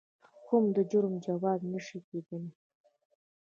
قوم 0.45 0.65
د 0.75 0.77
جرم 0.91 1.13
جواز 1.25 1.59
نه 1.71 1.79
شي 1.85 1.99
کېدای. 2.09 2.45